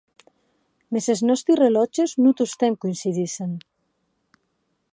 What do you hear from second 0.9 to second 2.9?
Mès es nòsti relòtges non tostemp